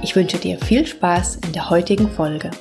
Ich 0.00 0.14
wünsche 0.14 0.38
dir 0.38 0.58
viel 0.58 0.86
Spaß 0.86 1.40
in 1.44 1.52
der 1.52 1.70
heutigen 1.70 2.08
Folge. 2.08 2.52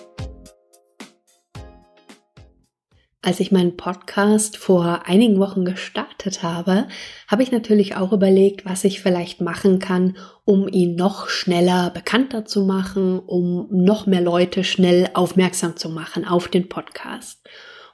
Als 3.21 3.39
ich 3.39 3.51
meinen 3.51 3.77
Podcast 3.77 4.57
vor 4.57 5.03
einigen 5.05 5.39
Wochen 5.39 5.63
gestartet 5.63 6.41
habe, 6.41 6.87
habe 7.27 7.43
ich 7.43 7.51
natürlich 7.51 7.95
auch 7.95 8.11
überlegt, 8.11 8.65
was 8.65 8.83
ich 8.83 9.01
vielleicht 9.01 9.39
machen 9.39 9.77
kann, 9.77 10.17
um 10.45 10.67
ihn 10.67 10.95
noch 10.95 11.29
schneller 11.29 11.91
bekannter 11.91 12.45
zu 12.45 12.63
machen, 12.63 13.19
um 13.19 13.67
noch 13.69 14.07
mehr 14.07 14.21
Leute 14.21 14.63
schnell 14.63 15.09
aufmerksam 15.13 15.75
zu 15.75 15.89
machen 15.89 16.25
auf 16.25 16.47
den 16.47 16.69
Podcast. 16.69 17.47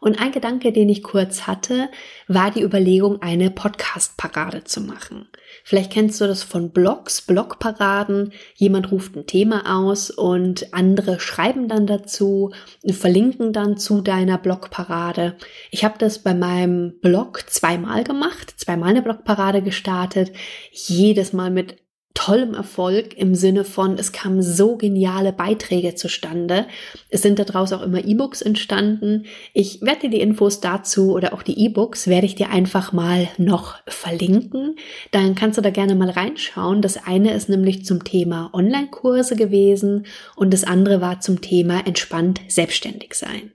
Und 0.03 0.20
ein 0.20 0.34
Gedanke, 0.34 0.73
den 0.73 0.89
ich 0.89 1.02
kurz 1.02 1.48
hatte, 1.48 1.88
war 2.27 2.52
die 2.52 2.61
Überlegung, 2.61 3.21
eine 3.21 3.49
Podcast-Parade 3.49 4.66
zu 4.66 4.81
machen. 4.81 5.30
Vielleicht 5.63 5.94
kennst 5.94 6.19
du 6.19 6.28
das 6.28 6.44
von 6.44 6.72
Blogs, 6.72 7.22
Blogparaden. 7.22 8.33
Jemand 8.55 8.91
ruft 8.91 9.16
ein 9.16 9.28
Thema 9.28 9.80
aus 9.80 10.11
und 10.11 10.73
andere 10.73 11.22
schreiben 11.22 11.69
dann 11.69 11.88
dazu, 11.88 12.52
verlinken 12.86 13.53
dann 13.53 13.78
zu 13.78 14.02
deiner 14.02 14.38
Blogparade. 14.38 15.38
Ich 15.72 15.86
habe 15.86 15.95
das 15.97 16.19
bei 16.19 16.33
meinem 16.33 17.00
Blog 17.00 17.45
zweimal 17.50 18.03
gemacht, 18.03 18.53
zweimal 18.58 18.89
eine 18.89 19.03
Blogparade 19.03 19.61
gestartet, 19.61 20.33
jedes 20.73 21.31
Mal 21.31 21.50
mit 21.50 21.78
tollem 22.14 22.53
Erfolg 22.53 23.17
im 23.17 23.33
Sinne 23.33 23.64
von, 23.64 23.97
es 23.97 24.11
kamen 24.11 24.42
so 24.42 24.78
geniale 24.78 25.33
Beiträge 25.33 25.95
zustande. 25.95 26.67
Es 27.09 27.22
sind 27.22 27.39
daraus 27.39 27.73
auch 27.73 27.81
immer 27.81 28.06
E-Books 28.06 28.42
entstanden. 28.42 29.25
Ich 29.53 29.81
werde 29.81 30.02
dir 30.02 30.09
die 30.11 30.22
Infos 30.22 30.61
dazu 30.61 31.14
oder 31.14 31.34
auch 31.34 31.41
die 31.41 31.59
E-Books 31.59 32.08
werde 32.08 32.25
ich 32.28 32.36
dir 32.36 32.50
einfach 32.50 32.94
mal 32.94 33.28
noch 33.38 33.75
verlinken. 33.88 34.75
Dann 35.11 35.36
kannst 35.36 35.58
du 35.58 35.61
da 35.61 35.72
gerne 35.72 35.95
mal 35.95 36.09
reinschauen. 36.09 36.81
Das 36.81 36.97
eine 36.97 37.34
ist 37.34 37.50
nämlich 37.50 37.86
zum 37.86 38.03
Thema 38.03 38.52
Online-Kurse 38.53 39.36
gewesen 39.36 40.06
und 40.36 40.53
das 40.53 40.64
andere 40.64 41.02
war 41.02 41.19
zum 41.19 41.41
Thema 41.41 41.86
entspannt 41.86 42.41
selbstständig 42.47 43.16
sein. 43.16 43.53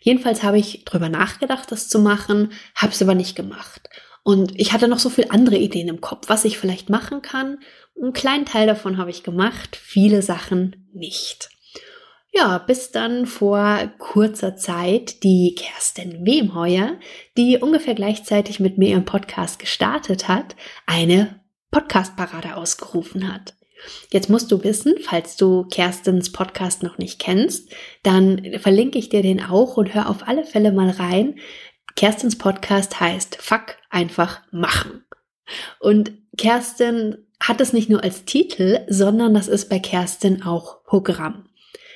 Jedenfalls 0.00 0.42
habe 0.42 0.58
ich 0.58 0.84
drüber 0.84 1.08
nachgedacht, 1.08 1.72
das 1.72 1.88
zu 1.88 1.98
machen, 1.98 2.52
habe 2.74 2.92
es 2.92 3.02
aber 3.02 3.14
nicht 3.14 3.34
gemacht. 3.34 3.88
Und 4.28 4.60
ich 4.60 4.74
hatte 4.74 4.88
noch 4.88 4.98
so 4.98 5.08
viel 5.08 5.28
andere 5.30 5.56
Ideen 5.56 5.88
im 5.88 6.02
Kopf, 6.02 6.28
was 6.28 6.44
ich 6.44 6.58
vielleicht 6.58 6.90
machen 6.90 7.22
kann. 7.22 7.60
Einen 7.98 8.12
kleinen 8.12 8.44
Teil 8.44 8.66
davon 8.66 8.98
habe 8.98 9.08
ich 9.08 9.22
gemacht, 9.22 9.74
viele 9.74 10.20
Sachen 10.20 10.86
nicht. 10.92 11.48
Ja, 12.30 12.58
bis 12.58 12.90
dann 12.90 13.24
vor 13.24 13.90
kurzer 13.96 14.54
Zeit 14.54 15.22
die 15.22 15.54
Kerstin 15.56 16.26
Wemheuer, 16.26 16.98
die 17.38 17.56
ungefähr 17.56 17.94
gleichzeitig 17.94 18.60
mit 18.60 18.76
mir 18.76 18.90
ihren 18.90 19.06
Podcast 19.06 19.58
gestartet 19.60 20.28
hat, 20.28 20.56
eine 20.84 21.40
Podcast-Parade 21.70 22.54
ausgerufen 22.56 23.32
hat. 23.32 23.54
Jetzt 24.10 24.28
musst 24.28 24.50
du 24.50 24.62
wissen, 24.64 24.94
falls 25.00 25.36
du 25.36 25.64
Kerstins 25.64 26.32
Podcast 26.32 26.82
noch 26.82 26.98
nicht 26.98 27.18
kennst, 27.18 27.70
dann 28.02 28.58
verlinke 28.58 28.98
ich 28.98 29.08
dir 29.08 29.22
den 29.22 29.42
auch 29.42 29.76
und 29.76 29.94
hör 29.94 30.10
auf 30.10 30.26
alle 30.26 30.44
Fälle 30.44 30.72
mal 30.72 30.90
rein. 30.90 31.38
Kerstins 31.98 32.38
Podcast 32.38 33.00
heißt 33.00 33.42
Fuck 33.42 33.76
einfach 33.90 34.42
machen. 34.52 35.04
Und 35.80 36.12
Kerstin 36.36 37.26
hat 37.40 37.60
es 37.60 37.72
nicht 37.72 37.90
nur 37.90 38.04
als 38.04 38.24
Titel, 38.24 38.86
sondern 38.88 39.34
das 39.34 39.48
ist 39.48 39.68
bei 39.68 39.80
Kerstin 39.80 40.44
auch 40.44 40.84
Programm. 40.84 41.47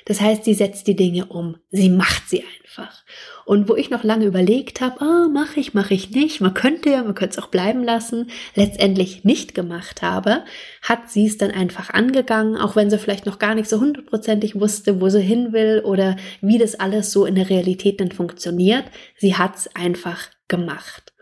Das 0.05 0.21
heißt, 0.21 0.45
sie 0.45 0.55
setzt 0.55 0.87
die 0.87 0.97
Dinge 0.97 1.27
um, 1.27 1.57
sie 1.71 1.89
macht 1.89 2.29
sie 2.29 2.43
einfach. 2.43 3.05
Und 3.45 3.69
wo 3.69 3.75
ich 3.75 3.91
noch 3.91 4.05
lange 4.05 4.25
überlegt 4.25 4.81
habe, 4.81 5.01
ah, 5.01 5.29
mache 5.29 5.61
ich, 5.61 5.75
mache 5.75 5.95
ich 5.95 6.11
nicht, 6.11 6.41
man 6.41 6.55
könnte 6.55 6.91
ja, 6.91 7.03
man 7.03 7.15
könnte 7.15 7.39
es 7.39 7.45
auch 7.45 7.49
bleiben 7.49 7.85
lassen, 7.85 8.31
letztendlich 8.55 9.25
nicht 9.25 9.55
gemacht 9.55 10.03
habe, 10.03 10.45
hat 10.81 11.11
sie 11.11 11.27
es 11.27 11.39
dann 11.39 11.51
einfach 11.51 11.91
angegangen, 11.91 12.57
auch 12.57 12.77
wenn 12.77 12.91
sie 12.91 12.99
vielleicht 12.99 13.27
noch 13.27 13.39
gar 13.39 13.55
nicht 13.55 13.69
so 13.69 13.81
hundertprozentig 13.81 14.59
wusste, 14.59 15.01
wo 15.01 15.09
sie 15.09 15.21
hin 15.21 15.53
will 15.53 15.83
oder 15.85 16.17
wie 16.41 16.59
das 16.59 16.75
alles 16.77 17.13
so 17.13 17.27
in 17.27 17.35
der 17.35 17.51
Realität 17.51 18.01
dann 18.01 18.13
funktioniert. 18.13 18.85
Sie 19.17 19.37
hat 19.37 19.57
es 19.57 19.75
einfach 19.75 20.29
gemacht. 20.49 21.13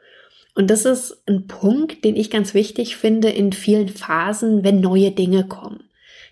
Und 0.55 0.69
das 0.69 0.85
ist 0.85 1.23
ein 1.27 1.47
Punkt, 1.47 2.05
den 2.05 2.17
ich 2.17 2.31
ganz 2.31 2.55
wichtig 2.55 2.97
finde 2.97 3.31
in 3.31 3.53
vielen 3.53 3.89
Phasen, 3.89 4.65
wenn 4.65 4.81
neue 4.81 5.11
Dinge 5.11 5.47
kommen. 5.47 5.90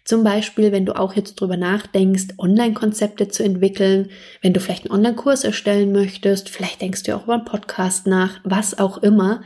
Zum 0.08 0.24
Beispiel, 0.24 0.72
wenn 0.72 0.86
du 0.86 0.96
auch 0.96 1.12
jetzt 1.16 1.34
drüber 1.34 1.58
nachdenkst, 1.58 2.28
Online-Konzepte 2.38 3.28
zu 3.28 3.44
entwickeln, 3.44 4.08
wenn 4.40 4.54
du 4.54 4.60
vielleicht 4.60 4.84
einen 4.86 4.94
Online-Kurs 4.94 5.44
erstellen 5.44 5.92
möchtest, 5.92 6.48
vielleicht 6.48 6.80
denkst 6.80 7.02
du 7.02 7.14
auch 7.14 7.24
über 7.24 7.34
einen 7.34 7.44
Podcast 7.44 8.06
nach, 8.06 8.40
was 8.42 8.78
auch 8.78 8.96
immer, 9.02 9.42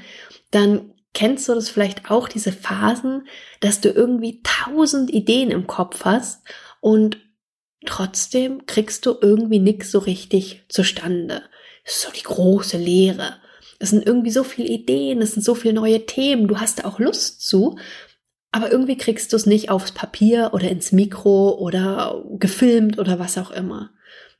dann 0.52 0.92
kennst 1.14 1.48
du 1.48 1.54
das 1.54 1.68
vielleicht 1.68 2.12
auch, 2.12 2.28
diese 2.28 2.52
Phasen, 2.52 3.26
dass 3.58 3.80
du 3.80 3.88
irgendwie 3.88 4.40
tausend 4.44 5.10
Ideen 5.10 5.50
im 5.50 5.66
Kopf 5.66 6.04
hast 6.04 6.44
und 6.80 7.18
trotzdem 7.84 8.64
kriegst 8.64 9.04
du 9.04 9.16
irgendwie 9.20 9.58
nichts 9.58 9.90
so 9.90 9.98
richtig 9.98 10.62
zustande. 10.68 11.42
Das 11.84 11.94
ist 11.94 12.02
so 12.02 12.12
die 12.12 12.22
große 12.22 12.78
Lehre. 12.78 13.34
Es 13.80 13.90
sind 13.90 14.06
irgendwie 14.06 14.30
so 14.30 14.44
viele 14.44 14.68
Ideen, 14.68 15.22
es 15.22 15.32
sind 15.32 15.42
so 15.42 15.56
viele 15.56 15.74
neue 15.74 16.06
Themen, 16.06 16.46
du 16.46 16.60
hast 16.60 16.78
da 16.78 16.84
auch 16.84 17.00
Lust 17.00 17.40
zu, 17.40 17.78
aber 18.52 18.70
irgendwie 18.70 18.98
kriegst 18.98 19.32
du 19.32 19.36
es 19.36 19.46
nicht 19.46 19.70
aufs 19.70 19.92
Papier 19.92 20.50
oder 20.52 20.70
ins 20.70 20.92
Mikro 20.92 21.58
oder 21.58 22.22
gefilmt 22.38 22.98
oder 22.98 23.18
was 23.18 23.38
auch 23.38 23.50
immer. 23.50 23.90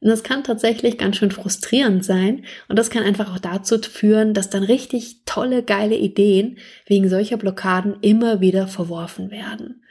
Und 0.00 0.08
das 0.08 0.22
kann 0.22 0.44
tatsächlich 0.44 0.98
ganz 0.98 1.16
schön 1.16 1.30
frustrierend 1.30 2.04
sein. 2.04 2.44
Und 2.68 2.78
das 2.78 2.90
kann 2.90 3.04
einfach 3.04 3.32
auch 3.32 3.38
dazu 3.38 3.78
führen, 3.78 4.34
dass 4.34 4.50
dann 4.50 4.64
richtig 4.64 5.22
tolle, 5.24 5.62
geile 5.62 5.96
Ideen 5.96 6.58
wegen 6.86 7.08
solcher 7.08 7.36
Blockaden 7.36 7.96
immer 8.02 8.40
wieder 8.40 8.66
verworfen 8.66 9.30
werden. 9.30 9.82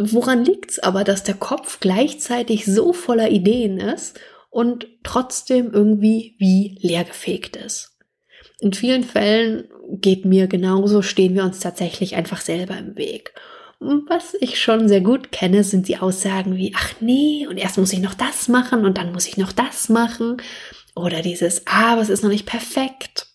Woran 0.00 0.44
liegt's 0.44 0.78
aber, 0.78 1.04
dass 1.04 1.24
der 1.24 1.34
Kopf 1.34 1.78
gleichzeitig 1.78 2.64
so 2.64 2.94
voller 2.94 3.30
Ideen 3.30 3.78
ist 3.78 4.18
und 4.50 4.88
trotzdem 5.04 5.72
irgendwie 5.72 6.34
wie 6.38 6.78
leergefegt 6.80 7.56
ist? 7.56 7.97
In 8.60 8.72
vielen 8.72 9.04
Fällen 9.04 9.68
geht 10.00 10.24
mir 10.24 10.48
genauso, 10.48 11.02
stehen 11.02 11.34
wir 11.34 11.44
uns 11.44 11.60
tatsächlich 11.60 12.16
einfach 12.16 12.40
selber 12.40 12.76
im 12.76 12.96
Weg. 12.96 13.32
Was 13.80 14.34
ich 14.40 14.60
schon 14.60 14.88
sehr 14.88 15.00
gut 15.00 15.30
kenne, 15.30 15.62
sind 15.62 15.86
die 15.86 15.98
Aussagen 15.98 16.56
wie, 16.56 16.74
ach 16.76 16.94
nee, 17.00 17.46
und 17.48 17.58
erst 17.58 17.78
muss 17.78 17.92
ich 17.92 18.00
noch 18.00 18.14
das 18.14 18.48
machen 18.48 18.84
und 18.84 18.98
dann 18.98 19.12
muss 19.12 19.28
ich 19.28 19.36
noch 19.36 19.52
das 19.52 19.88
machen. 19.88 20.38
Oder 20.96 21.22
dieses, 21.22 21.66
ah, 21.68 21.92
aber 21.92 22.02
es 22.02 22.08
ist 22.08 22.24
noch 22.24 22.30
nicht 22.30 22.46
perfekt. 22.46 23.28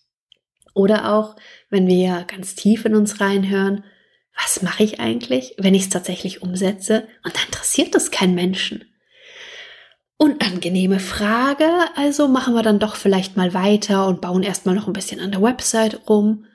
Oder 0.73 1.13
auch, 1.13 1.37
wenn 1.69 1.87
wir 1.87 2.25
ganz 2.27 2.55
tief 2.55 2.83
in 2.83 2.95
uns 2.95 3.21
reinhören, 3.21 3.85
was 4.35 4.61
mache 4.61 4.83
ich 4.83 4.99
eigentlich, 4.99 5.55
wenn 5.57 5.75
ich 5.75 5.83
es 5.83 5.89
tatsächlich 5.89 6.41
umsetze 6.41 7.07
und 7.23 7.35
dann 7.35 7.45
interessiert 7.45 7.95
es 7.95 8.11
keinen 8.11 8.35
Menschen? 8.35 8.83
Unangenehme 10.23 11.01
Frage, 11.01 11.69
also 11.97 12.29
machen 12.29 12.53
wir 12.53 12.63
dann 12.63 12.79
doch 12.79 12.95
vielleicht 12.95 13.35
mal 13.35 13.53
weiter 13.53 14.07
und 14.07 14.21
bauen 14.21 14.41
erstmal 14.41 14.73
noch 14.73 14.87
ein 14.87 14.93
bisschen 14.93 15.19
an 15.19 15.31
der 15.31 15.41
Website 15.41 16.07
rum. 16.07 16.45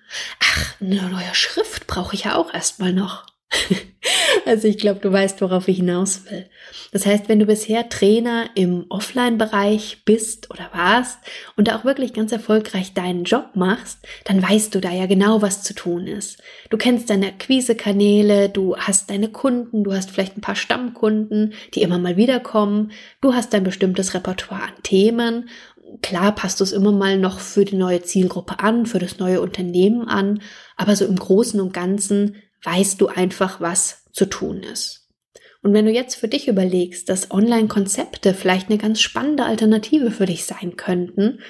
Ach, 0.43 0.81
eine 0.81 1.03
neue 1.03 1.35
Schrift 1.35 1.87
brauche 1.87 2.15
ich 2.15 2.25
ja 2.25 2.37
auch 2.37 2.55
erstmal 2.55 2.95
noch. 2.95 3.27
also 4.47 4.69
ich 4.69 4.79
glaube, 4.79 5.01
du 5.01 5.13
weißt, 5.13 5.41
worauf 5.41 5.69
ich 5.69 5.79
hinaus 5.79 6.25
will. 6.31 6.47
Das 6.93 7.05
heißt, 7.05 7.29
wenn 7.29 7.39
du 7.39 7.47
bisher 7.47 7.89
Trainer 7.89 8.51
im 8.55 8.87
Offline-Bereich 8.89 10.05
bist 10.05 10.51
oder 10.51 10.71
warst 10.73 11.19
und 11.57 11.69
da 11.69 11.77
auch 11.77 11.85
wirklich 11.85 12.13
ganz 12.13 12.33
erfolgreich 12.33 12.95
deinen 12.95 13.25
Job 13.25 13.51
machst, 13.55 13.99
dann 14.25 14.43
weißt 14.43 14.75
du 14.75 14.81
da 14.81 14.91
ja 14.91 15.07
genau, 15.07 15.43
was 15.43 15.63
zu 15.63 15.75
tun 15.75 16.07
ist. 16.07 16.43
Du 16.71 16.77
kennst 16.77 17.11
deine 17.11 17.29
Akquise-Kanäle, 17.29 18.49
du 18.49 18.77
hast 18.77 19.11
deine 19.11 19.29
Kunden, 19.29 19.85
du 19.85 19.93
hast 19.93 20.11
vielleicht 20.11 20.37
ein 20.37 20.43
paar 20.43 20.57
Stammkunden, 20.57 21.55
die 21.75 21.83
immer 21.83 21.99
mal 21.99 22.17
wiederkommen, 22.17 22.93
du 23.21 23.35
hast 23.35 23.53
dein 23.53 23.65
bestimmtes 23.65 24.15
Repertoire 24.15 24.63
an 24.63 24.83
Themen 24.83 25.49
klar 26.03 26.35
passt 26.35 26.61
du 26.61 26.65
es 26.65 26.73
immer 26.73 26.93
mal 26.93 27.19
noch 27.19 27.41
für 27.41 27.65
die 27.65 27.77
neue 27.77 28.03
Zielgruppe 28.03 28.61
an, 28.61 28.87
für 28.87 28.99
das 28.99 29.19
neue 29.19 29.41
Unternehmen 29.41 30.07
an, 30.07 30.43
aber 30.77 30.97
so 30.97 31.05
im 31.07 31.17
Großen 31.17 31.61
und 31.61 31.73
Ganzen 31.73 32.37
weißt 32.65 33.01
du 33.01 33.09
einfach, 33.09 33.61
was 33.61 34.05
zu 34.13 34.27
tun 34.27 34.63
ist. 34.63 35.09
Und 35.63 35.75
wenn 35.75 35.87
du 35.87 35.93
jetzt 35.93 36.15
für 36.15 36.29
dich 36.29 36.49
überlegst, 36.49 37.09
dass 37.09 37.31
Online-Konzepte 37.31 38.33
vielleicht 38.35 38.69
eine 38.69 38.79
ganz 38.79 39.01
spannende 39.01 39.45
Alternative 39.45 40.11
für 40.11 40.27
dich 40.27 40.45
sein 40.45 40.77
könnten, 40.77 41.41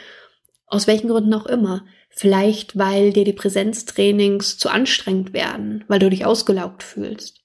aus 0.67 0.87
welchen 0.87 1.09
Gründen 1.09 1.35
auch 1.35 1.47
immer, 1.47 1.85
vielleicht 2.11 2.79
weil 2.79 3.13
dir 3.13 3.25
die 3.25 3.33
Präsenztrainings 3.33 4.59
zu 4.59 4.71
anstrengend 4.71 5.33
werden, 5.33 5.85
weil 5.89 5.99
du 5.99 6.11
dich 6.11 6.25
ausgelaugt 6.25 6.83
fühlst, 6.83 7.43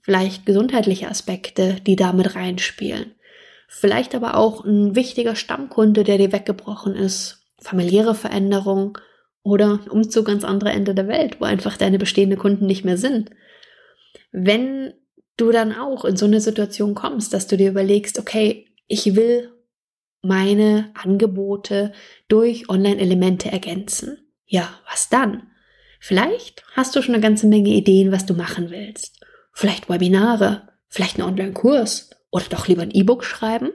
vielleicht 0.00 0.46
gesundheitliche 0.46 1.08
Aspekte, 1.08 1.76
die 1.86 1.96
damit 1.96 2.34
reinspielen, 2.34 3.16
Vielleicht 3.68 4.14
aber 4.14 4.36
auch 4.36 4.64
ein 4.64 4.94
wichtiger 4.94 5.34
Stammkunde, 5.34 6.04
der 6.04 6.18
dir 6.18 6.32
weggebrochen 6.32 6.94
ist, 6.94 7.46
familiäre 7.58 8.14
Veränderung 8.14 8.98
oder 9.46 9.78
Umzug 9.90 10.28
ans 10.28 10.42
andere 10.42 10.70
Ende 10.70 10.92
der 10.92 11.06
Welt, 11.06 11.40
wo 11.40 11.44
einfach 11.44 11.76
deine 11.76 12.00
bestehenden 12.00 12.38
Kunden 12.38 12.66
nicht 12.66 12.84
mehr 12.84 12.98
sind. 12.98 13.30
Wenn 14.32 14.92
du 15.36 15.52
dann 15.52 15.72
auch 15.72 16.04
in 16.04 16.16
so 16.16 16.26
eine 16.26 16.40
Situation 16.40 16.96
kommst, 16.96 17.32
dass 17.32 17.46
du 17.46 17.56
dir 17.56 17.70
überlegst, 17.70 18.18
okay, 18.18 18.66
ich 18.88 19.14
will 19.14 19.52
meine 20.20 20.90
Angebote 20.94 21.92
durch 22.26 22.68
Online-Elemente 22.68 23.52
ergänzen. 23.52 24.18
Ja, 24.46 24.68
was 24.90 25.08
dann? 25.10 25.44
Vielleicht 26.00 26.64
hast 26.72 26.96
du 26.96 27.02
schon 27.02 27.14
eine 27.14 27.22
ganze 27.22 27.46
Menge 27.46 27.70
Ideen, 27.70 28.10
was 28.10 28.26
du 28.26 28.34
machen 28.34 28.70
willst. 28.70 29.24
Vielleicht 29.52 29.88
Webinare, 29.88 30.68
vielleicht 30.88 31.20
einen 31.20 31.28
Online-Kurs 31.28 32.10
oder 32.30 32.46
doch 32.50 32.66
lieber 32.66 32.82
ein 32.82 32.90
E-Book 32.90 33.24
schreiben. 33.24 33.70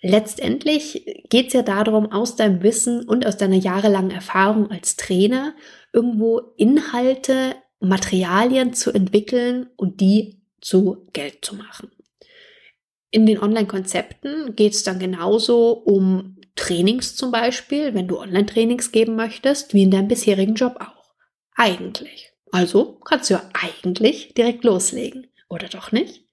Letztendlich 0.00 1.24
geht 1.28 1.48
es 1.48 1.52
ja 1.54 1.62
darum, 1.62 2.12
aus 2.12 2.36
deinem 2.36 2.62
Wissen 2.62 3.08
und 3.08 3.26
aus 3.26 3.36
deiner 3.36 3.56
jahrelangen 3.56 4.12
Erfahrung 4.12 4.70
als 4.70 4.96
Trainer 4.96 5.54
irgendwo 5.92 6.38
Inhalte, 6.56 7.56
Materialien 7.80 8.74
zu 8.74 8.92
entwickeln 8.92 9.70
und 9.76 10.00
die 10.00 10.40
zu 10.60 11.06
Geld 11.12 11.44
zu 11.44 11.56
machen. 11.56 11.90
In 13.10 13.26
den 13.26 13.40
Online-Konzepten 13.40 14.54
geht 14.54 14.74
es 14.74 14.84
dann 14.84 14.98
genauso 14.98 15.72
um 15.72 16.36
Trainings 16.54 17.16
zum 17.16 17.30
Beispiel, 17.30 17.94
wenn 17.94 18.08
du 18.08 18.18
Online-Trainings 18.18 18.92
geben 18.92 19.16
möchtest, 19.16 19.74
wie 19.74 19.82
in 19.82 19.90
deinem 19.90 20.08
bisherigen 20.08 20.54
Job 20.54 20.76
auch. 20.80 21.14
Eigentlich. 21.54 22.32
Also 22.52 22.98
kannst 23.04 23.30
du 23.30 23.34
ja 23.34 23.50
eigentlich 23.54 24.34
direkt 24.34 24.64
loslegen. 24.64 25.28
Oder 25.48 25.68
doch 25.68 25.92
nicht? 25.92 26.27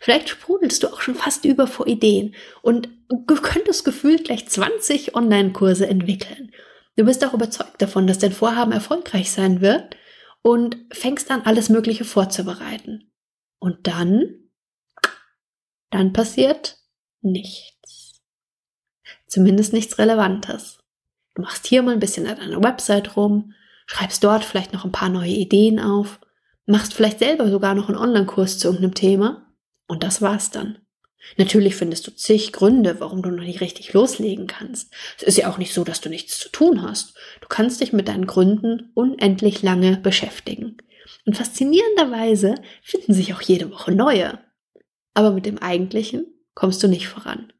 Vielleicht 0.00 0.28
sprudelst 0.28 0.82
du 0.82 0.88
auch 0.88 1.00
schon 1.00 1.14
fast 1.14 1.44
über 1.44 1.66
vor 1.66 1.86
Ideen 1.86 2.34
und 2.62 2.88
könntest 3.26 3.84
gefühlt 3.84 4.24
gleich 4.24 4.48
20 4.48 5.14
Online-Kurse 5.14 5.86
entwickeln. 5.86 6.52
Du 6.96 7.04
bist 7.04 7.24
auch 7.24 7.34
überzeugt 7.34 7.80
davon, 7.82 8.06
dass 8.06 8.18
dein 8.18 8.32
Vorhaben 8.32 8.72
erfolgreich 8.72 9.30
sein 9.30 9.60
wird 9.60 9.96
und 10.42 10.76
fängst 10.92 11.30
an, 11.30 11.42
alles 11.42 11.68
Mögliche 11.68 12.04
vorzubereiten. 12.04 13.10
Und 13.58 13.86
dann 13.86 14.44
dann 15.94 16.12
passiert 16.12 16.78
nichts. 17.22 18.20
Zumindest 19.28 19.72
nichts 19.72 19.96
Relevantes. 19.96 20.80
Du 21.36 21.42
machst 21.42 21.68
hier 21.68 21.82
mal 21.84 21.92
ein 21.92 22.00
bisschen 22.00 22.26
an 22.26 22.36
deiner 22.36 22.64
Website 22.64 23.16
rum, 23.16 23.52
schreibst 23.86 24.24
dort 24.24 24.44
vielleicht 24.44 24.72
noch 24.72 24.84
ein 24.84 24.90
paar 24.90 25.08
neue 25.08 25.30
Ideen 25.30 25.78
auf, 25.78 26.18
machst 26.66 26.94
vielleicht 26.94 27.20
selber 27.20 27.48
sogar 27.48 27.76
noch 27.76 27.88
einen 27.88 27.98
Online-Kurs 27.98 28.58
zu 28.58 28.66
irgendeinem 28.66 28.94
Thema 28.94 29.43
und 29.86 30.02
das 30.02 30.22
war's 30.22 30.50
dann. 30.50 30.78
Natürlich 31.38 31.74
findest 31.74 32.06
du 32.06 32.10
zig 32.14 32.52
Gründe, 32.52 33.00
warum 33.00 33.22
du 33.22 33.30
noch 33.30 33.44
nicht 33.44 33.62
richtig 33.62 33.94
loslegen 33.94 34.46
kannst. 34.46 34.92
Es 35.16 35.22
ist 35.22 35.38
ja 35.38 35.50
auch 35.50 35.56
nicht 35.56 35.72
so, 35.72 35.82
dass 35.82 36.02
du 36.02 36.10
nichts 36.10 36.38
zu 36.38 36.50
tun 36.50 36.82
hast. 36.82 37.14
Du 37.40 37.48
kannst 37.48 37.80
dich 37.80 37.94
mit 37.94 38.08
deinen 38.08 38.26
Gründen 38.26 38.90
unendlich 38.94 39.62
lange 39.62 39.96
beschäftigen. 39.96 40.76
Und 41.24 41.36
faszinierenderweise 41.36 42.56
finden 42.82 43.14
sich 43.14 43.32
auch 43.32 43.40
jede 43.40 43.70
Woche 43.70 43.92
neue 43.92 44.38
aber 45.14 45.30
mit 45.30 45.46
dem 45.46 45.58
Eigentlichen 45.58 46.26
kommst 46.54 46.82
du 46.82 46.88
nicht 46.88 47.08
voran. 47.08 47.52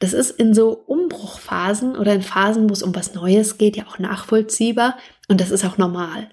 Das 0.00 0.12
ist 0.12 0.32
in 0.32 0.54
so 0.54 0.72
Umbruchphasen 0.72 1.96
oder 1.96 2.12
in 2.12 2.22
Phasen, 2.22 2.68
wo 2.68 2.72
es 2.72 2.82
um 2.82 2.94
was 2.94 3.14
Neues 3.14 3.58
geht, 3.58 3.76
ja 3.76 3.86
auch 3.86 3.98
nachvollziehbar 3.98 4.98
und 5.28 5.40
das 5.40 5.50
ist 5.50 5.64
auch 5.64 5.78
normal. 5.78 6.30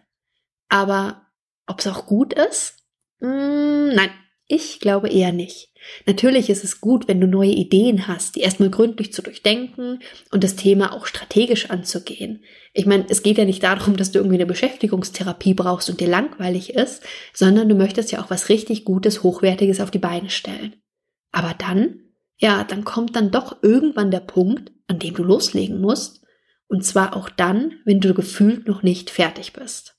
Aber 0.68 1.28
ob 1.68 1.80
es 1.80 1.88
auch 1.88 2.08
gut 2.08 2.34
ist? 2.34 2.80
Mm, 3.20 3.94
nein, 3.94 4.10
ich 4.52 4.80
glaube 4.80 5.10
eher 5.10 5.32
nicht. 5.32 5.70
Natürlich 6.06 6.50
ist 6.50 6.64
es 6.64 6.80
gut, 6.80 7.08
wenn 7.08 7.20
du 7.20 7.28
neue 7.28 7.52
Ideen 7.52 8.08
hast, 8.08 8.36
die 8.36 8.42
erstmal 8.42 8.70
gründlich 8.70 9.14
zu 9.14 9.22
durchdenken 9.22 10.00
und 10.32 10.44
das 10.44 10.56
Thema 10.56 10.94
auch 10.94 11.06
strategisch 11.06 11.70
anzugehen. 11.70 12.44
Ich 12.74 12.86
meine, 12.86 13.06
es 13.10 13.24
geht 13.24 13.38
ja 13.38 13.46
nicht 13.46 13.64
darum, 13.64 13.98
dass 13.98 14.12
du 14.12 14.20
irgendwie 14.20 14.36
eine 14.36 14.46
Beschäftigungstherapie 14.46 15.54
brauchst 15.54 15.90
und 15.90 16.00
dir 16.00 16.08
langweilig 16.08 16.74
ist, 16.74 17.04
sondern 17.34 17.68
du 17.68 17.76
möchtest 17.76 18.12
ja 18.12 18.22
auch 18.22 18.30
was 18.30 18.50
richtig 18.50 18.86
Gutes, 18.86 19.24
Hochwertiges 19.24 19.82
auf 19.82 19.90
die 19.90 20.00
Beine 20.00 20.30
stellen. 20.30 20.76
Aber 21.32 21.56
dann, 21.58 22.02
ja, 22.38 22.64
dann 22.64 22.84
kommt 22.84 23.16
dann 23.16 23.32
doch 23.32 23.64
irgendwann 23.64 24.12
der 24.12 24.20
Punkt, 24.20 24.72
an 24.88 25.00
dem 25.00 25.16
du 25.16 25.24
loslegen 25.24 25.82
musst. 25.82 26.22
Und 26.68 26.86
zwar 26.86 27.16
auch 27.16 27.30
dann, 27.30 27.74
wenn 27.86 28.00
du 28.00 28.14
gefühlt 28.14 28.68
noch 28.68 28.84
nicht 28.84 29.10
fertig 29.10 29.54
bist. 29.54 29.96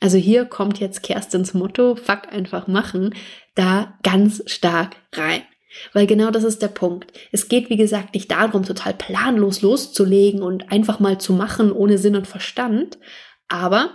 Also 0.00 0.16
hier 0.16 0.44
kommt 0.44 0.78
jetzt 0.78 1.02
Kerstins 1.02 1.54
Motto, 1.54 1.96
fuck 1.96 2.28
einfach 2.32 2.68
machen, 2.68 3.14
da 3.58 3.98
ganz 4.02 4.42
stark 4.46 4.96
rein. 5.12 5.42
Weil 5.92 6.06
genau 6.06 6.30
das 6.30 6.44
ist 6.44 6.62
der 6.62 6.68
Punkt. 6.68 7.12
Es 7.30 7.48
geht, 7.48 7.70
wie 7.70 7.76
gesagt, 7.76 8.14
nicht 8.14 8.30
darum, 8.30 8.64
total 8.64 8.94
planlos 8.94 9.62
loszulegen 9.62 10.42
und 10.42 10.72
einfach 10.72 10.98
mal 10.98 11.18
zu 11.18 11.32
machen 11.32 11.72
ohne 11.72 11.98
Sinn 11.98 12.16
und 12.16 12.26
Verstand. 12.26 12.98
Aber 13.48 13.90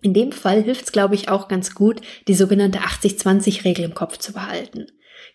in 0.00 0.14
dem 0.14 0.32
Fall 0.32 0.62
hilft 0.62 0.84
es, 0.84 0.92
glaube 0.92 1.14
ich, 1.14 1.28
auch 1.28 1.48
ganz 1.48 1.74
gut, 1.74 2.00
die 2.28 2.34
sogenannte 2.34 2.80
80-20-Regel 2.80 3.84
im 3.84 3.94
Kopf 3.94 4.18
zu 4.18 4.32
behalten. 4.32 4.86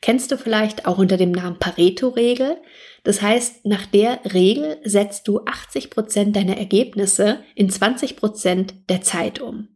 Kennst 0.02 0.32
du 0.32 0.38
vielleicht 0.38 0.86
auch 0.86 0.98
unter 0.98 1.18
dem 1.18 1.32
Namen 1.32 1.58
Pareto-Regel? 1.58 2.58
Das 3.04 3.22
heißt, 3.22 3.66
nach 3.66 3.86
der 3.86 4.20
Regel 4.34 4.78
setzt 4.84 5.28
du 5.28 5.42
80 5.46 5.90
Prozent 5.90 6.36
deiner 6.36 6.58
Ergebnisse 6.58 7.40
in 7.56 7.70
20 7.70 8.18
Prozent 8.18 8.74
der 8.90 9.02
Zeit 9.02 9.40
um. 9.40 9.70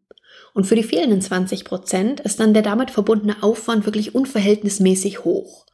Und 0.54 0.66
für 0.66 0.76
die 0.76 0.84
fehlenden 0.84 1.22
20 1.22 1.66
Prozent 1.66 2.20
ist 2.20 2.40
dann 2.40 2.54
der 2.54 2.64
damit 2.64 2.92
verbundene 2.92 3.42
Aufwand 3.42 3.86
wirklich 3.86 4.16
unverhältnismäßig 4.16 5.24
hoch. 5.24 5.66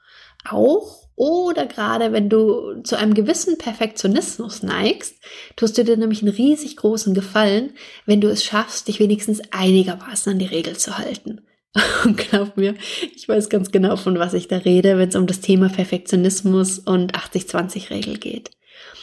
Auch 0.49 1.07
oder 1.17 1.65
gerade 1.65 2.11
wenn 2.11 2.29
du 2.29 2.83
zu 2.83 2.95
einem 2.95 3.15
gewissen 3.15 3.57
Perfektionismus 3.57 4.61
neigst, 4.61 5.15
tust 5.55 5.75
du 5.75 5.83
dir 5.83 5.97
nämlich 5.97 6.21
einen 6.21 6.31
riesig 6.31 6.77
großen 6.77 7.15
Gefallen, 7.15 7.71
wenn 8.05 8.21
du 8.21 8.27
es 8.27 8.43
schaffst, 8.43 8.87
dich 8.87 8.99
wenigstens 8.99 9.41
einigermaßen 9.49 10.33
an 10.33 10.39
die 10.39 10.45
Regel 10.45 10.77
zu 10.77 10.95
halten. 10.99 11.41
Und 12.05 12.17
glaub 12.17 12.55
mir, 12.55 12.75
ich 13.15 13.27
weiß 13.27 13.49
ganz 13.49 13.71
genau, 13.71 13.95
von 13.95 14.19
was 14.19 14.35
ich 14.35 14.47
da 14.47 14.57
rede, 14.57 14.99
wenn 14.99 15.09
es 15.09 15.15
um 15.15 15.25
das 15.25 15.39
Thema 15.39 15.69
Perfektionismus 15.69 16.79
und 16.79 17.15
80-20-Regel 17.15 18.19
geht. 18.19 18.51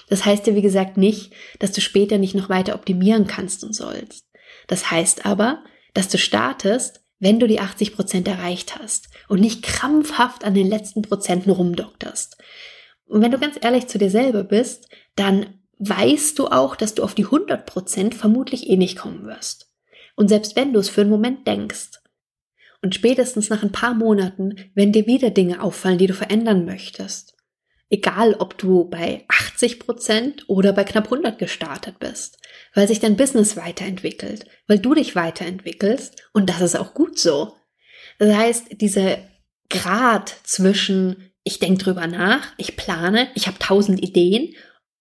Das 0.09 0.25
heißt 0.25 0.47
ja, 0.47 0.55
wie 0.55 0.63
gesagt, 0.63 0.97
nicht, 0.97 1.33
dass 1.59 1.73
du 1.73 1.81
später 1.81 2.19
nicht 2.19 2.37
noch 2.37 2.49
weiter 2.49 2.77
optimieren 2.77 3.27
kannst 3.27 3.65
und 3.65 3.75
sollst. 3.75 4.25
Das 4.67 4.91
heißt 4.91 5.27
aber, 5.27 5.65
dass 5.93 6.09
du 6.09 6.19
startest, 6.19 7.05
wenn 7.19 7.41
du 7.41 7.47
die 7.47 7.61
80 7.61 7.95
Prozent 7.95 8.29
erreicht 8.29 8.79
hast 8.79 9.09
und 9.29 9.41
nicht 9.41 9.63
krampfhaft 9.63 10.45
an 10.45 10.55
den 10.55 10.69
letzten 10.69 11.03
Prozenten 11.03 11.51
rumdokterst. 11.51 12.37
Und 13.07 13.23
wenn 13.23 13.31
du 13.31 13.39
ganz 13.39 13.57
ehrlich 13.61 13.87
zu 13.87 13.99
dir 13.99 14.11
selber 14.11 14.45
bist, 14.45 14.89
dann 15.17 15.61
weißt 15.79 16.39
du 16.39 16.49
auch, 16.49 16.77
dass 16.77 16.95
du 16.95 17.03
auf 17.03 17.15
die 17.15 17.25
100 17.25 17.67
Prozent 17.67 18.15
vermutlich 18.15 18.69
eh 18.69 18.77
nicht 18.77 18.99
kommen 18.99 19.25
wirst. 19.27 19.71
Und 20.17 20.29
selbst 20.29 20.57
wenn 20.57 20.73
du 20.73 20.81
es 20.81 20.89
für 20.89 21.03
einen 21.03 21.11
Moment 21.11 21.47
denkst 21.47 22.01
und 22.83 22.95
spätestens 22.95 23.51
nach 23.51 23.63
ein 23.63 23.73
paar 23.73 23.95
Monaten, 23.95 24.57
wenn 24.75 24.93
dir 24.93 25.07
wieder 25.07 25.31
Dinge 25.31 25.63
auffallen, 25.63 25.99
die 25.99 26.07
du 26.07 26.15
verändern 26.15 26.65
möchtest, 26.65 27.34
Egal, 27.95 28.35
ob 28.41 28.59
du 28.59 28.89
bei 28.89 29.25
80 29.29 29.79
Prozent 29.79 30.45
oder 30.49 30.73
bei 30.73 30.83
knapp 30.83 31.05
100 31.05 31.39
gestartet 31.39 32.01
bist, 32.01 32.39
weil 32.75 32.89
sich 32.89 32.99
dein 32.99 33.17
Business 33.17 33.57
weiterentwickelt, 33.57 34.47
weil 34.67 34.81
du 34.81 34.95
dich 34.95 35.15
weiterentwickelst 35.15 36.23
und 36.33 36.51
das 36.51 36.61
ist 36.61 36.77
auch 36.77 36.93
gut 36.93 37.19
so. 37.21 37.55
Das 38.19 38.35
heißt, 38.35 38.81
diese 38.81 39.19
Grad 39.69 40.35
zwischen 40.43 41.31
ich 41.45 41.59
denke 41.59 41.85
drüber 41.85 42.07
nach, 42.07 42.49
ich 42.57 42.75
plane, 42.75 43.29
ich 43.35 43.47
habe 43.47 43.59
tausend 43.59 44.03
Ideen 44.03 44.55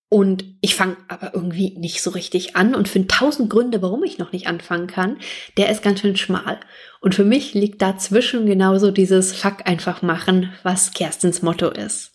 und 0.09 0.43
ich 0.61 0.75
fange 0.75 0.97
aber 1.07 1.33
irgendwie 1.33 1.75
nicht 1.79 2.03
so 2.03 2.11
richtig 2.11 2.55
an 2.55 2.75
und 2.75 2.89
finde 2.89 3.07
tausend 3.07 3.49
Gründe, 3.49 3.81
warum 3.81 4.03
ich 4.03 4.19
noch 4.19 4.33
nicht 4.33 4.45
anfangen 4.45 4.87
kann, 4.87 5.17
der 5.57 5.71
ist 5.71 5.81
ganz 5.81 6.01
schön 6.01 6.17
schmal. 6.17 6.59
Und 6.99 7.15
für 7.15 7.23
mich 7.23 7.53
liegt 7.53 7.81
dazwischen 7.81 8.45
genauso 8.45 8.91
dieses 8.91 9.33
Fuck 9.33 9.65
einfach 9.65 10.01
machen, 10.01 10.53
was 10.61 10.91
Kerstins 10.91 11.41
Motto 11.41 11.69
ist. 11.69 12.11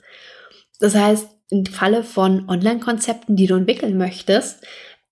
Das 0.79 0.95
heißt, 0.95 1.29
im 1.51 1.67
Falle 1.67 2.05
von 2.05 2.49
Online-Konzepten, 2.49 3.37
die 3.37 3.47
du 3.47 3.55
entwickeln 3.55 3.97
möchtest, 3.97 4.65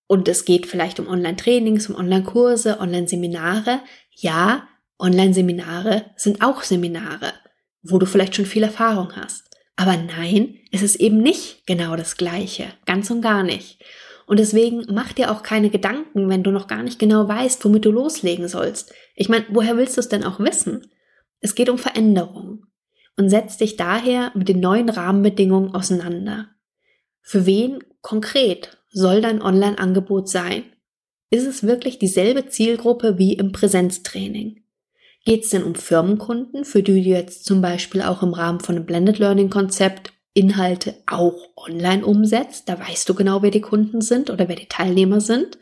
und 0.09 0.29
es 0.29 0.45
geht 0.45 0.67
vielleicht 0.67 1.01
um 1.01 1.09
Online-Trainings, 1.09 1.89
um 1.89 1.97
Online-Kurse, 1.97 2.79
Online-Seminare, 2.79 3.81
ja, 4.13 4.69
Online-Seminare 4.99 6.07
sind 6.17 6.43
auch 6.43 6.63
Seminare, 6.63 7.33
wo 7.83 7.99
du 7.99 8.07
vielleicht 8.07 8.37
schon 8.37 8.47
viel 8.47 8.63
Erfahrung 8.63 9.17
hast. 9.17 9.57
Aber 9.75 9.97
nein, 9.97 10.59
es 10.73 10.83
ist 10.83 10.97
eben 10.97 11.19
nicht 11.19 11.67
genau 11.67 11.97
das 11.97 12.17
Gleiche, 12.17 12.67
ganz 12.87 13.11
und 13.11 13.21
gar 13.21 13.43
nicht. 13.43 13.85
Und 14.27 14.39
deswegen 14.39 14.87
mach 14.93 15.13
dir 15.13 15.31
auch 15.31 15.43
keine 15.43 15.71
Gedanken, 15.71 16.29
wenn 16.29 16.43
du 16.43 16.51
noch 16.51 16.67
gar 16.67 16.83
nicht 16.83 16.99
genau 16.99 17.29
weißt, 17.29 17.65
womit 17.65 17.85
du 17.85 17.91
loslegen 17.91 18.49
sollst. 18.49 18.93
Ich 19.15 19.29
meine, 19.29 19.45
woher 19.51 19.77
willst 19.77 19.97
du 19.97 20.01
es 20.01 20.09
denn 20.09 20.25
auch 20.25 20.41
wissen? 20.41 20.91
Es 21.41 21.55
geht 21.55 21.69
um 21.69 21.79
Veränderung 21.79 22.67
und 23.17 23.31
setz 23.31 23.57
dich 23.57 23.77
daher 23.77 24.33
mit 24.35 24.49
den 24.49 24.61
neuen 24.61 24.89
Rahmenbedingungen 24.89 25.75
auseinander. 25.75 26.49
Für 27.23 27.47
wen 27.47 27.83
konkret 28.03 28.79
soll 28.91 29.21
dein 29.21 29.43
Online-Angebot 29.43 30.29
sein? 30.29 30.65
Ist 31.31 31.47
es 31.47 31.65
wirklich 31.65 31.99
dieselbe 31.99 32.47
Zielgruppe 32.47 33.19
wie 33.19 33.35
im 33.35 33.53
Präsenztraining? 33.53 34.63
Geht 35.25 35.45
es 35.45 35.51
denn 35.51 35.65
um 35.65 35.75
Firmenkunden, 35.75 36.65
für 36.65 36.85
die 36.85 37.03
du 37.03 37.09
jetzt 37.09 37.45
zum 37.45 37.61
Beispiel 37.61 38.03
auch 38.03 38.23
im 38.23 38.33
Rahmen 38.33 38.61
von 38.61 38.77
einem 38.77 38.87
Blended 38.87 39.19
Learning 39.19 39.51
Konzept 39.51 40.13
Inhalte 40.35 40.95
auch 41.07 41.49
online 41.57 42.07
umsetzt? 42.07 42.69
Da 42.69 42.79
weißt 42.79 43.09
du 43.09 43.15
genau, 43.15 43.43
wer 43.43 43.51
die 43.51 43.61
Kunden 43.61 44.01
sind 44.03 44.31
oder 44.31 44.49
wer 44.49 44.55
die 44.55 44.69
Teilnehmer 44.69 45.21
sind. 45.21 45.59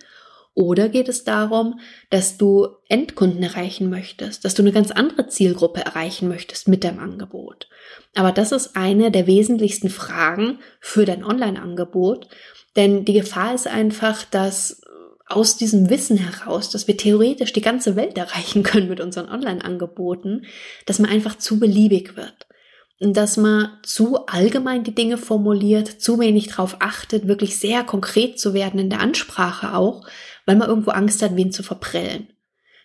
Oder 0.55 0.89
geht 0.89 1.09
es 1.09 1.25
darum, 1.25 1.81
dass 2.11 2.39
du 2.39 2.69
Endkunden 2.89 3.43
erreichen 3.43 3.91
möchtest, 3.91 4.45
dass 4.45 4.55
du 4.55 4.63
eine 4.63 4.71
ganz 4.71 4.93
andere 4.93 5.27
Zielgruppe 5.27 5.85
erreichen 5.85 6.29
möchtest 6.29 6.69
mit 6.69 6.85
deinem 6.85 7.01
Angebot? 7.01 7.69
Aber 8.15 8.31
das 8.31 8.53
ist 8.53 8.77
eine 8.77 9.11
der 9.11 9.27
wesentlichsten 9.27 9.91
Fragen 9.91 10.61
für 10.81 11.05
dein 11.05 11.25
Online-Angebot, 11.25 12.29
denn 12.77 13.05
die 13.05 13.15
Gefahr 13.15 13.55
ist 13.55 13.67
einfach, 13.67 14.25
dass 14.25 14.83
aus 15.27 15.57
diesem 15.57 15.91
Wissen 15.91 16.19
heraus, 16.19 16.71
dass 16.71 16.87
wir 16.87 16.97
theoretisch 16.97 17.53
die 17.53 17.61
ganze 17.61 17.97
Welt 17.97 18.17
erreichen 18.17 18.63
können 18.63 18.89
mit 18.89 19.01
unseren 19.01 19.29
Online-Angeboten, 19.29 20.47
dass 20.87 20.99
man 20.99 21.11
einfach 21.11 21.39
zu 21.39 21.59
beliebig 21.59 22.17
wird. 22.17 22.47
Dass 23.01 23.37
man 23.37 23.71
zu 23.83 24.27
allgemein 24.27 24.85
die 24.85 24.95
Dinge 24.95 25.19
formuliert, 25.19 25.89
zu 25.89 26.21
wenig 26.21 26.49
darauf 26.49 26.77
achtet, 26.79 27.27
wirklich 27.27 27.59
sehr 27.59 27.83
konkret 27.83 28.39
zu 28.39 28.55
werden 28.55 28.79
in 28.79 28.91
der 28.91 29.01
Ansprache 29.01 29.75
auch, 29.75 30.07
weil 30.47 30.57
man 30.57 30.69
irgendwo 30.69 30.91
Angst 30.91 31.23
hat, 31.23 31.37
wen 31.37 31.53
zu 31.53 31.63
verprellen. 31.63 32.29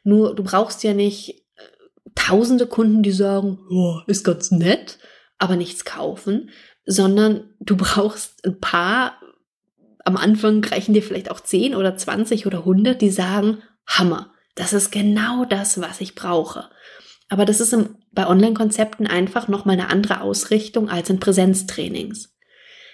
Nur 0.04 0.36
du 0.36 0.44
brauchst 0.44 0.84
ja 0.84 0.94
nicht 0.94 1.30
äh, 1.56 1.64
tausende 2.16 2.68
Kunden, 2.68 3.04
die 3.04 3.12
sagen, 3.12 3.60
oh, 3.70 4.00
ist 4.08 4.24
ganz 4.24 4.52
nett, 4.52 5.00
aber 5.38 5.56
nichts 5.56 5.86
kaufen, 5.86 6.50
sondern 6.86 7.50
du 7.60 7.78
brauchst 7.78 8.46
ein 8.46 8.60
paar 8.60 9.20
am 10.06 10.18
Anfang 10.18 10.64
reichen 10.64 10.94
dir 10.94 11.04
vielleicht 11.04 11.30
auch 11.30 11.40
10 11.40 11.76
oder 11.76 11.96
20 11.96 12.48
oder 12.48 12.60
100, 12.60 13.00
die 13.00 13.12
sagen, 13.12 13.62
Hammer, 13.86 14.34
das 14.56 14.74
ist 14.74 14.92
genau 14.92 15.46
das, 15.46 15.82
was 15.82 16.02
ich 16.02 16.16
brauche. 16.16 16.70
Aber 17.30 17.46
das 17.46 17.60
ist 17.60 17.74
im, 17.74 17.98
bei 18.12 18.26
Online-Konzepten 18.28 19.06
einfach 19.06 19.48
nochmal 19.48 19.74
eine 19.74 19.90
andere 19.90 20.22
Ausrichtung 20.22 20.90
als 20.90 21.10
in 21.10 21.20
Präsenztrainings. 21.20 22.36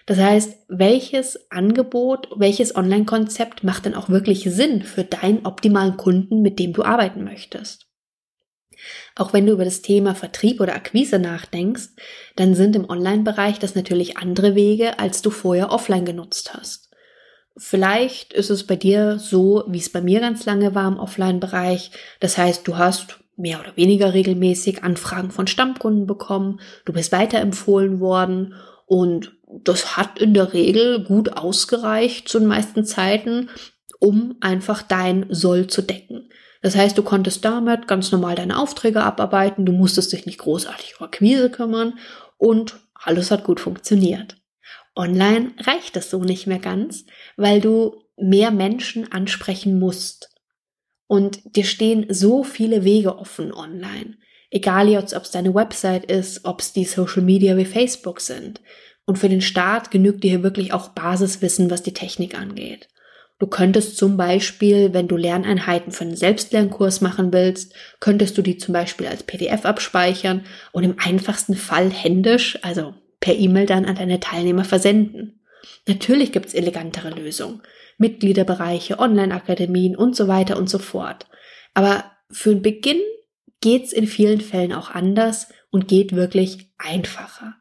Das 0.05 0.19
heißt, 0.19 0.57
welches 0.67 1.51
Angebot, 1.51 2.29
welches 2.35 2.75
Online-Konzept 2.75 3.63
macht 3.63 3.85
denn 3.85 3.95
auch 3.95 4.09
wirklich 4.09 4.43
Sinn 4.43 4.83
für 4.83 5.03
deinen 5.03 5.45
optimalen 5.45 5.97
Kunden, 5.97 6.41
mit 6.41 6.59
dem 6.59 6.73
du 6.73 6.83
arbeiten 6.83 7.23
möchtest? 7.23 7.87
Auch 9.15 9.33
wenn 9.33 9.47
du 9.47 9.53
über 9.53 9.65
das 9.65 9.81
Thema 9.81 10.13
Vertrieb 10.13 10.61
oder 10.61 10.75
Akquise 10.75 11.17
nachdenkst, 11.17 11.89
dann 12.35 12.53
sind 12.53 12.75
im 12.75 12.87
Online-Bereich 12.87 13.57
das 13.57 13.73
natürlich 13.73 14.17
andere 14.17 14.53
Wege, 14.53 14.99
als 14.99 15.21
du 15.21 15.31
vorher 15.31 15.71
offline 15.71 16.05
genutzt 16.05 16.53
hast. 16.53 16.89
Vielleicht 17.57 18.33
ist 18.33 18.49
es 18.49 18.67
bei 18.67 18.75
dir 18.75 19.17
so, 19.17 19.63
wie 19.67 19.79
es 19.79 19.89
bei 19.89 20.01
mir 20.01 20.19
ganz 20.19 20.45
lange 20.45 20.75
war 20.75 20.87
im 20.87 20.99
Offline-Bereich. 20.99 21.91
Das 22.19 22.37
heißt, 22.37 22.67
du 22.67 22.77
hast 22.77 23.19
mehr 23.37 23.59
oder 23.59 23.75
weniger 23.77 24.13
regelmäßig 24.13 24.83
Anfragen 24.83 25.31
von 25.31 25.47
Stammkunden 25.47 26.05
bekommen, 26.05 26.59
du 26.85 26.93
bist 26.93 27.11
weiterempfohlen 27.11 27.99
worden 27.99 28.55
und 28.85 29.33
das 29.47 29.97
hat 29.97 30.19
in 30.19 30.33
der 30.33 30.53
Regel 30.53 31.03
gut 31.03 31.33
ausgereicht 31.33 32.29
zu 32.29 32.39
den 32.39 32.47
meisten 32.47 32.85
Zeiten, 32.85 33.49
um 33.99 34.35
einfach 34.41 34.81
dein 34.81 35.25
Soll 35.29 35.67
zu 35.67 35.81
decken. 35.81 36.29
Das 36.61 36.75
heißt, 36.75 36.97
du 36.97 37.03
konntest 37.03 37.45
damit 37.45 37.87
ganz 37.87 38.11
normal 38.11 38.35
deine 38.35 38.57
Aufträge 38.59 39.03
abarbeiten, 39.03 39.65
du 39.65 39.71
musstest 39.71 40.13
dich 40.13 40.25
nicht 40.25 40.39
großartig 40.39 40.99
um 40.99 41.05
Akquise 41.05 41.49
kümmern 41.49 41.99
und 42.37 42.79
alles 42.93 43.31
hat 43.31 43.43
gut 43.43 43.59
funktioniert. 43.59 44.37
Online 44.95 45.53
reicht 45.59 45.95
das 45.95 46.09
so 46.09 46.23
nicht 46.23 46.47
mehr 46.47 46.59
ganz, 46.59 47.05
weil 47.37 47.61
du 47.61 48.01
mehr 48.17 48.51
Menschen 48.51 49.11
ansprechen 49.11 49.77
musst. 49.77 50.29
Und 51.07 51.55
dir 51.55 51.65
stehen 51.65 52.07
so 52.09 52.43
viele 52.43 52.83
Wege 52.83 53.17
offen 53.17 53.53
online. 53.53 54.17
Egal 54.55 54.87
jetzt, 54.87 55.13
ob 55.13 55.23
es 55.23 55.31
deine 55.31 55.53
Website 55.53 56.05
ist, 56.05 56.45
ob 56.45 56.61
es 56.61 56.71
die 56.71 56.85
Social 56.85 57.21
Media 57.21 57.57
wie 57.57 57.65
Facebook 57.65 58.21
sind. 58.21 58.61
Und 59.05 59.19
für 59.19 59.27
den 59.27 59.41
Start 59.41 59.91
genügt 59.91 60.23
dir 60.23 60.29
hier 60.29 60.43
wirklich 60.43 60.71
auch 60.71 60.91
Basiswissen, 60.91 61.69
was 61.69 61.83
die 61.83 61.93
Technik 61.93 62.39
angeht. 62.39 62.87
Du 63.37 63.47
könntest 63.47 63.97
zum 63.97 64.15
Beispiel, 64.15 64.93
wenn 64.93 65.09
du 65.09 65.17
Lerneinheiten 65.17 65.91
für 65.91 66.05
einen 66.05 66.15
Selbstlernkurs 66.15 67.01
machen 67.01 67.33
willst, 67.33 67.73
könntest 67.99 68.37
du 68.37 68.41
die 68.41 68.57
zum 68.57 68.71
Beispiel 68.71 69.07
als 69.07 69.23
PDF 69.23 69.65
abspeichern 69.65 70.45
und 70.71 70.85
im 70.85 70.95
einfachsten 70.99 71.55
Fall 71.55 71.91
händisch, 71.91 72.57
also 72.61 72.93
per 73.19 73.35
E-Mail 73.35 73.65
dann 73.65 73.83
an 73.83 73.95
deine 73.95 74.21
Teilnehmer 74.21 74.63
versenden. 74.63 75.41
Natürlich 75.85 76.31
gibt's 76.31 76.53
elegantere 76.53 77.09
Lösungen, 77.09 77.61
Mitgliederbereiche, 77.97 78.99
Online-Akademien 78.99 79.97
und 79.97 80.15
so 80.15 80.29
weiter 80.29 80.55
und 80.55 80.69
so 80.69 80.79
fort. 80.79 81.27
Aber 81.73 82.05
für 82.31 82.51
den 82.51 82.61
Beginn 82.61 83.01
geht's 83.65 83.93
in 83.93 84.05
vielen 84.05 84.41
Fällen 84.41 84.73
auch 84.73 84.91
anders 84.91 85.47
und 85.71 85.87
geht 85.87 86.15
wirklich 86.15 86.69
einfacher. 86.77 87.55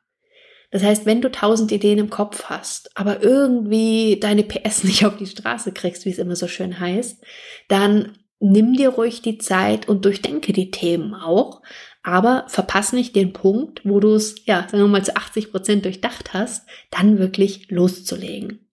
Das 0.70 0.82
heißt, 0.82 1.06
wenn 1.06 1.22
du 1.22 1.32
tausend 1.32 1.72
Ideen 1.72 1.98
im 1.98 2.10
Kopf 2.10 2.44
hast, 2.50 2.94
aber 2.94 3.22
irgendwie 3.22 4.20
deine 4.20 4.42
PS 4.42 4.84
nicht 4.84 5.06
auf 5.06 5.16
die 5.16 5.26
Straße 5.26 5.72
kriegst, 5.72 6.04
wie 6.04 6.10
es 6.10 6.18
immer 6.18 6.36
so 6.36 6.46
schön 6.46 6.78
heißt, 6.78 7.24
dann 7.68 8.18
nimm 8.38 8.74
dir 8.74 8.90
ruhig 8.90 9.22
die 9.22 9.38
Zeit 9.38 9.88
und 9.88 10.04
durchdenke 10.04 10.52
die 10.52 10.70
Themen 10.70 11.14
auch, 11.14 11.62
aber 12.02 12.44
verpass 12.48 12.92
nicht 12.92 13.16
den 13.16 13.32
Punkt, 13.32 13.80
wo 13.84 13.98
du 13.98 14.12
es, 14.12 14.44
ja, 14.44 14.68
sagen 14.70 14.84
wir 14.84 14.88
mal 14.88 15.04
zu 15.06 15.16
80 15.16 15.52
Prozent 15.52 15.86
durchdacht 15.86 16.34
hast, 16.34 16.68
dann 16.90 17.18
wirklich 17.18 17.70
loszulegen. 17.70 18.68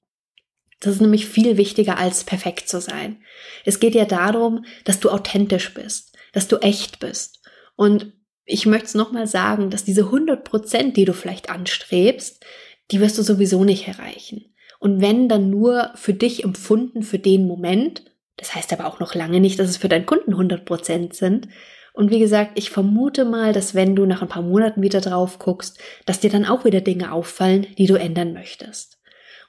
Das 0.81 0.95
ist 0.95 1.01
nämlich 1.01 1.27
viel 1.27 1.55
wichtiger 1.55 1.97
als 1.97 2.25
perfekt 2.25 2.67
zu 2.67 2.81
sein. 2.81 3.21
Es 3.63 3.79
geht 3.79 3.95
ja 3.95 4.03
darum, 4.03 4.65
dass 4.83 4.99
du 4.99 5.09
authentisch 5.09 5.73
bist, 5.73 6.10
dass 6.31 6.47
du 6.47 6.57
echt 6.57 6.99
bist. 6.99 7.41
Und 7.75 8.13
ich 8.45 8.65
möchte 8.65 8.87
es 8.87 8.95
nochmal 8.95 9.27
sagen, 9.27 9.69
dass 9.69 9.83
diese 9.83 10.05
100 10.05 10.43
Prozent, 10.43 10.97
die 10.97 11.05
du 11.05 11.13
vielleicht 11.13 11.49
anstrebst, 11.49 12.45
die 12.91 12.99
wirst 12.99 13.17
du 13.17 13.23
sowieso 13.23 13.63
nicht 13.63 13.87
erreichen. 13.87 14.53
Und 14.79 14.99
wenn 14.99 15.29
dann 15.29 15.49
nur 15.49 15.91
für 15.95 16.13
dich 16.13 16.43
empfunden 16.43 17.03
für 17.03 17.19
den 17.19 17.47
Moment, 17.47 18.03
das 18.37 18.55
heißt 18.55 18.73
aber 18.73 18.87
auch 18.87 18.99
noch 18.99 19.13
lange 19.13 19.39
nicht, 19.39 19.59
dass 19.59 19.69
es 19.69 19.77
für 19.77 19.89
deinen 19.89 20.05
Kunden 20.05 20.31
100 20.31 20.65
Prozent 20.65 21.13
sind, 21.13 21.47
und 21.93 22.09
wie 22.09 22.19
gesagt, 22.19 22.51
ich 22.55 22.69
vermute 22.69 23.25
mal, 23.25 23.51
dass 23.51 23.75
wenn 23.75 23.95
du 23.95 24.05
nach 24.05 24.21
ein 24.21 24.29
paar 24.29 24.43
Monaten 24.43 24.81
wieder 24.81 25.01
drauf 25.01 25.39
guckst, 25.39 25.77
dass 26.05 26.21
dir 26.21 26.29
dann 26.29 26.45
auch 26.45 26.63
wieder 26.63 26.81
Dinge 26.81 27.11
auffallen, 27.11 27.67
die 27.77 27.85
du 27.85 27.95
ändern 27.95 28.33
möchtest. 28.33 28.99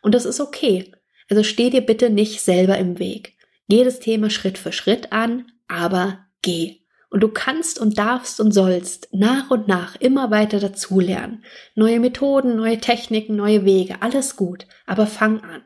Und 0.03 0.15
das 0.15 0.25
ist 0.25 0.41
okay. 0.41 0.93
Also 1.31 1.45
steh 1.45 1.71
dir 1.71 1.83
bitte 1.83 2.11
nicht 2.11 2.41
selber 2.41 2.77
im 2.79 2.99
Weg. 2.99 3.35
Geh 3.69 3.85
das 3.85 4.01
Thema 4.01 4.29
Schritt 4.29 4.59
für 4.59 4.73
Schritt 4.73 5.13
an, 5.13 5.47
aber 5.69 6.27
geh. 6.43 6.79
Und 7.11 7.23
du 7.23 7.29
kannst 7.29 7.79
und 7.79 7.99
darfst 7.99 8.41
und 8.41 8.53
sollst 8.53 9.09
nach 9.13 9.51
und 9.51 9.69
nach 9.69 9.97
immer 9.97 10.31
weiter 10.31 10.61
dazulernen. 10.61 11.45
Neue 11.75 12.01
Methoden, 12.01 12.57
neue 12.57 12.79
Techniken, 12.79 13.37
neue 13.37 13.65
Wege, 13.65 13.97
alles 14.01 14.37
gut, 14.37 14.67
aber 14.87 15.07
fang 15.07 15.41
an. 15.41 15.63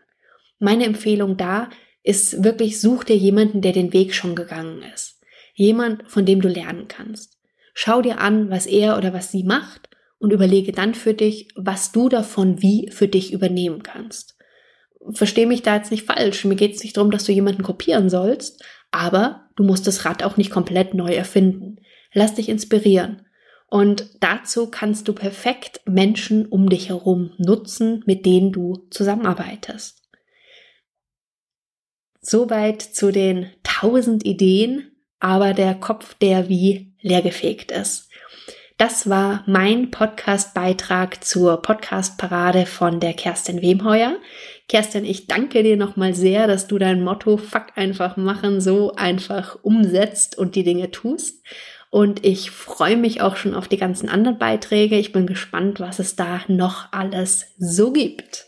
Meine 0.58 0.84
Empfehlung 0.84 1.36
da 1.36 1.70
ist 2.02 2.42
wirklich, 2.42 2.80
such 2.80 3.04
dir 3.04 3.16
jemanden, 3.16 3.62
der 3.62 3.72
den 3.72 3.92
Weg 3.92 4.14
schon 4.14 4.34
gegangen 4.34 4.82
ist. 4.94 5.20
Jemand, 5.54 6.08
von 6.10 6.24
dem 6.24 6.40
du 6.40 6.48
lernen 6.48 6.88
kannst. 6.88 7.38
Schau 7.74 8.02
dir 8.02 8.20
an, 8.20 8.50
was 8.50 8.66
er 8.66 8.96
oder 8.96 9.12
was 9.12 9.30
sie 9.30 9.44
macht 9.44 9.90
und 10.18 10.32
überlege 10.32 10.72
dann 10.72 10.94
für 10.94 11.14
dich, 11.14 11.48
was 11.56 11.92
du 11.92 12.08
davon 12.08 12.62
wie 12.62 12.90
für 12.90 13.08
dich 13.08 13.32
übernehmen 13.32 13.82
kannst. 13.82 14.36
Versteh 15.12 15.46
mich 15.46 15.62
da 15.62 15.76
jetzt 15.76 15.90
nicht 15.90 16.06
falsch. 16.06 16.44
Mir 16.44 16.56
geht 16.56 16.74
es 16.74 16.82
nicht 16.82 16.96
darum, 16.96 17.10
dass 17.10 17.24
du 17.24 17.32
jemanden 17.32 17.62
kopieren 17.62 18.08
sollst, 18.10 18.64
aber 18.90 19.45
du 19.56 19.64
musst 19.64 19.86
das 19.86 20.04
Rad 20.04 20.22
auch 20.22 20.36
nicht 20.36 20.50
komplett 20.50 20.94
neu 20.94 21.12
erfinden. 21.12 21.76
Lass 22.12 22.34
dich 22.34 22.48
inspirieren. 22.48 23.22
Und 23.68 24.16
dazu 24.20 24.70
kannst 24.70 25.08
du 25.08 25.12
perfekt 25.12 25.80
Menschen 25.86 26.46
um 26.46 26.68
dich 26.68 26.88
herum 26.88 27.32
nutzen, 27.36 28.04
mit 28.06 28.24
denen 28.24 28.52
du 28.52 28.86
zusammenarbeitest. 28.90 30.02
Soweit 32.20 32.82
zu 32.82 33.10
den 33.10 33.50
tausend 33.62 34.24
Ideen, 34.24 34.92
aber 35.18 35.52
der 35.52 35.74
Kopf, 35.74 36.14
der 36.14 36.48
wie 36.48 36.94
leergefegt 37.00 37.72
ist. 37.72 38.05
Das 38.78 39.08
war 39.08 39.42
mein 39.46 39.90
Podcast-Beitrag 39.90 41.24
zur 41.24 41.62
Podcast-Parade 41.62 42.66
von 42.66 43.00
der 43.00 43.14
Kerstin 43.14 43.62
Wemheuer. 43.62 44.16
Kerstin, 44.68 45.06
ich 45.06 45.26
danke 45.26 45.62
dir 45.62 45.78
nochmal 45.78 46.14
sehr, 46.14 46.46
dass 46.46 46.68
du 46.68 46.76
dein 46.76 47.02
Motto 47.02 47.38
Fuck 47.38 47.68
einfach 47.76 48.18
machen 48.18 48.60
so 48.60 48.92
einfach 48.94 49.56
umsetzt 49.62 50.36
und 50.36 50.56
die 50.56 50.62
Dinge 50.62 50.90
tust. 50.90 51.42
Und 51.88 52.26
ich 52.26 52.50
freue 52.50 52.98
mich 52.98 53.22
auch 53.22 53.36
schon 53.36 53.54
auf 53.54 53.66
die 53.66 53.78
ganzen 53.78 54.10
anderen 54.10 54.36
Beiträge. 54.36 54.98
Ich 54.98 55.10
bin 55.10 55.26
gespannt, 55.26 55.80
was 55.80 55.98
es 55.98 56.14
da 56.14 56.42
noch 56.46 56.92
alles 56.92 57.46
so 57.56 57.92
gibt. 57.92 58.44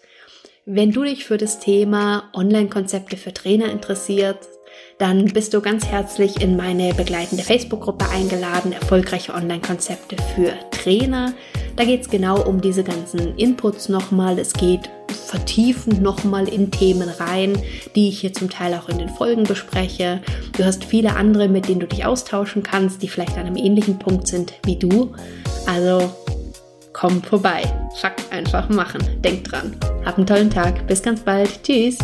Wenn 0.67 0.93
du 0.93 1.05
dich 1.05 1.25
für 1.25 1.39
das 1.39 1.59
Thema 1.59 2.29
Online-Konzepte 2.35 3.17
für 3.17 3.33
Trainer 3.33 3.71
interessierst, 3.71 4.58
dann 4.99 5.27
bist 5.27 5.55
du 5.55 5.61
ganz 5.61 5.87
herzlich 5.87 6.41
in 6.41 6.57
meine 6.57 6.93
begleitende 6.93 7.45
Facebook-Gruppe 7.45 8.09
eingeladen, 8.09 8.73
erfolgreiche 8.73 9.33
Online-Konzepte 9.33 10.17
für 10.35 10.53
Trainer. 10.71 11.33
Da 11.77 11.85
geht 11.85 12.03
es 12.03 12.11
genau 12.11 12.43
um 12.43 12.61
diese 12.61 12.83
ganzen 12.83 13.37
Inputs 13.37 13.89
nochmal. 13.89 14.39
Es 14.39 14.53
geht 14.53 14.91
vertiefend 15.09 16.03
nochmal 16.03 16.49
in 16.49 16.73
Themen 16.73 17.09
rein, 17.09 17.57
die 17.95 18.09
ich 18.09 18.21
hier 18.21 18.33
zum 18.33 18.51
Teil 18.51 18.75
auch 18.75 18.89
in 18.89 18.99
den 18.99 19.09
Folgen 19.09 19.45
bespreche. 19.45 20.21
Du 20.57 20.65
hast 20.65 20.85
viele 20.85 21.15
andere, 21.15 21.49
mit 21.49 21.69
denen 21.69 21.81
du 21.81 21.87
dich 21.87 22.05
austauschen 22.05 22.65
kannst, 22.65 23.03
die 23.03 23.09
vielleicht 23.09 23.37
an 23.37 23.47
einem 23.47 23.57
ähnlichen 23.57 23.99
Punkt 23.99 24.27
sind 24.27 24.55
wie 24.65 24.77
du. 24.77 25.15
Also 25.67 26.11
komm 26.93 27.23
vorbei. 27.23 27.63
Fakt 28.01 28.33
einfach 28.33 28.69
machen. 28.69 29.01
Denk 29.23 29.45
dran. 29.45 29.77
Hab 30.05 30.17
einen 30.17 30.27
tollen 30.27 30.51
Tag. 30.51 30.87
Bis 30.89 31.03
ganz 31.03 31.21
bald. 31.21 31.63
Tschüss. 31.63 31.99